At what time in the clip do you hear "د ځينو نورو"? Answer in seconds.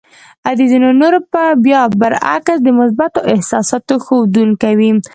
0.57-1.19